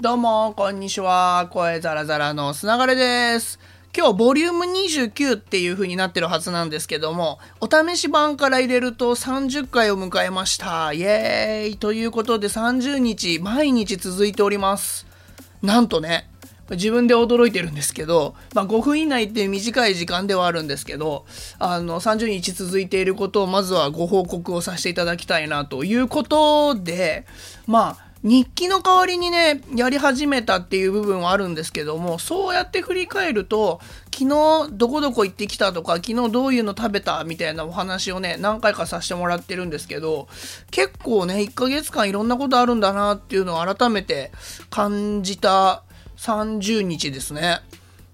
[0.00, 1.48] どうも、こんにちは。
[1.50, 3.58] 声ザラザラの砂がれです。
[3.92, 10.92] 今日、ボリューム29っていう風になってるはずなんですけども、お試し版から入れると30回を迎えました。
[10.92, 15.04] イエーイということで30日、毎日続いております。
[15.62, 16.30] なんとね、
[16.70, 21.24] 自分で驚いてるんですけど、まあ、5分以内っていう短い時間ではあるんですけど、
[21.58, 27.26] あの、30日続いていることをまずはご報告をさせていただきたいなということで、
[27.66, 33.80] まあ、日記の代わりにね、やり始めたっていう部分はあるんですけども、そうやって振り返ると、
[34.12, 40.26] 昨日どこどこ行ってきたとか、昨日どういうの食べたみたいなお話をね、何回かさせてもらってるんですけど、
[40.70, 44.32] 結構ね、1ヶ月間いろんなことあるんだなっていうのを改めて
[44.70, 45.84] 感じた
[46.16, 47.60] 30日ですね。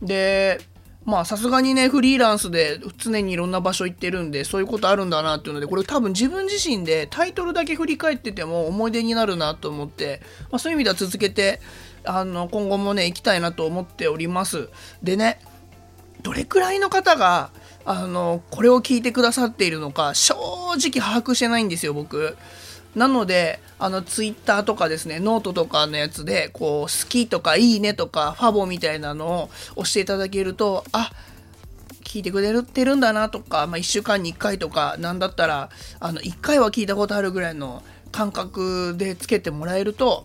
[0.00, 0.60] で、
[1.04, 11.60] まあさすがにね、フリーランスで常にいろんな場所行ってるんで、そういうことあるんだなっていうので、これ多分自分自身でタイトルだけ振り返ってても思い出になるなと思って、まあそういう意味では続けて、
[12.04, 14.68] あの、今後もね、行きたいなと思っております。
[15.02, 15.40] でね、
[16.22, 17.50] どれくらいの方が、
[17.84, 22.36] あの、これを聞いてくださっているのか、正直把握してないんですよ、僕。
[22.94, 31.10] なので、あの、ツイッターとかですね、ノートとかのやつで、こう、好きとか、いいねとか、ファボみたいなのを押していただけると、あ、
[32.02, 40.24] 聞いてくれてるんだなとか、まあ、1週間に1回とか、なんだったら、あの、1回は聞いたことあるぐらいの感覚でつけてもらえると、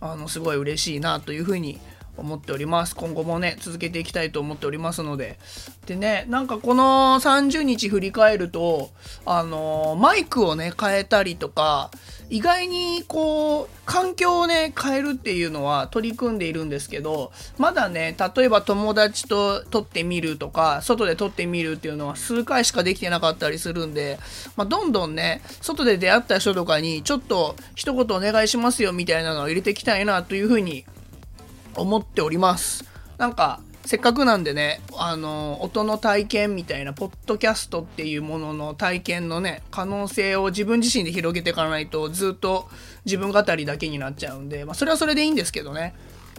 [0.00, 1.80] あの、すごい嬉しいなというふうに
[2.16, 2.94] 思っております。
[2.96, 5.38] 今後もね、続けていきたいと思っておりますので。
[5.86, 8.90] でね、なんかこの30日振り返ると、
[9.24, 11.90] あのマイクをね、変えたりとか、
[12.28, 24.18] 意外にこう、環境をね、変えるっていうのは取り組んでいるんですけど、まだね、例えば友達と撮ってみるとか、外で撮ってみるっていうのは数回しかできてなかったりするんで、
[24.56, 30.84] まあ、どんどんね、外で出会った人とかに、ちょっと一言お願いしますよみたいなのを入れていきたいなというふうに
[31.76, 32.84] 思っております。
[33.18, 42.68] なんか、せっかくなんでね、あの、音の体験みたいな、ポッドキャストっていうものの体験のね、可能性を自分自身で広げていかないと、ずっと
[43.04, 45.94] 自分語りだけになっちゃうんで、まあ、それはそれでいいんですけどね。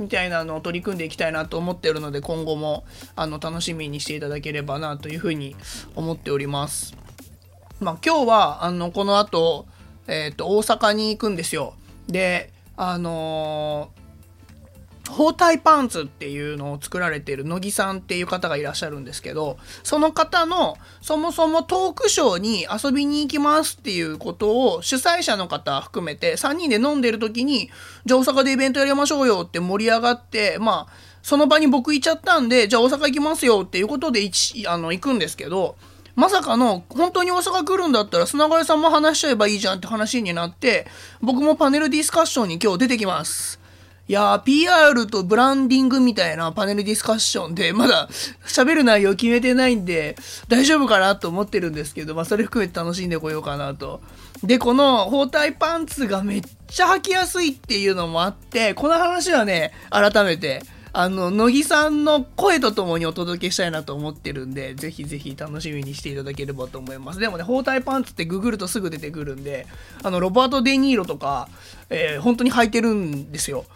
[0.00, 2.84] みたいなのを取り組んでいきたいなと思ってるので、今後も、
[3.14, 5.54] あの、楽しみにしていただければなというふうに
[5.94, 6.96] 思っております。
[7.78, 9.66] まあ、今日は、あの、この後、
[10.08, 11.74] えっ、と、大阪に行くんですよ。
[12.08, 14.07] で、あのー
[15.08, 27.70] 包帯パンツっていうのを作られている乃木さんっていう方がいらっしゃるんですけど、その方のそもそもトークショーに遊びに行きますっていうことを主催者の方含めて3人で飲んでる時に、
[28.04, 30.92] じゃあ大阪でイベントやりましょうよって盛り上がって、まあ、
[31.22, 34.30] その場に僕行っちゃったんで、じゃあ大阪行きますよっていうことで
[34.66, 35.76] あの行くんですけど、
[36.18, 40.88] まさかの、本当に大阪来るんだったら、砂川さんも話しちゃえばいいじゃんって話になって、
[41.20, 43.57] 僕もパネルディスカッションに今日出てきます。
[44.08, 48.08] いやー、PR とブランディングみたいなパネルディスカッションで、まだ
[48.46, 50.16] 喋る内容決めてないんで、
[50.48, 54.00] 大丈夫かなと思ってるんですけど、まあ、それ含めて楽しんでこようかなと。
[54.42, 60.62] で、この包帯パンツがめっちゃ履きやすいっていうのもあって、この話はね、改めて、
[60.94, 67.20] あの、乃木さんの声とともにお届けしたいなと思ってるんで、ぜひぜひ楽しみにしていただければと思います。
[67.20, 69.66] でもね、包帯パンツってググるとすぐ出てくるんで、
[70.02, 71.50] あの、ロバート・デ・ニーロとか、
[71.90, 73.66] えー本当に履いてるんですよ。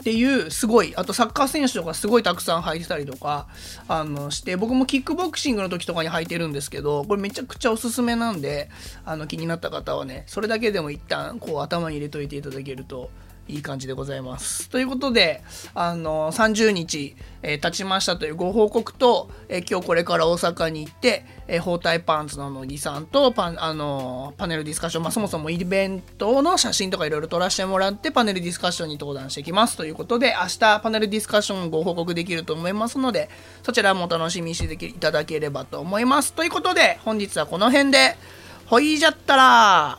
[0.00, 0.94] っていうすごい。
[0.96, 3.46] あとサッカー選手とかすごいたくさん履いてたりとか
[3.86, 8.70] あのして僕もキックボクシングの時とかに履いてるんですけどこれめちゃくちゃおすすめなんで
[9.04, 13.10] あの気になった方はねそれだけでも一旦こう頭に入れといていただけると
[13.50, 14.68] いい感じでございます。
[14.68, 15.42] ということで、
[15.74, 33.28] あの、30日、えー経ちましたというご報告と、えー今日これから大阪に行って、えー包帯パンツの乃木さんとパン、あのパネルディスカッション、まあ、そもそもイベントの写真とかいろいろ撮らせてもらって、パネルディスカッションに登壇してきますということで、明日パネルディスカッションご報告できると思いますので、
[33.62, 36.32] そちらも楽しみにしていただければと思います。
[36.32, 38.16] ということで、本日はこの辺で、
[38.66, 39.98] ほいじゃったら